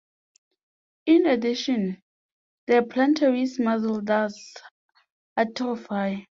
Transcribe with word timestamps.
In 1.05 1.27
addition, 1.27 2.01
the 2.65 2.81
plantaris 2.81 3.59
muscle 3.59 4.01
does 4.01 4.55
atrophy. 5.37 6.27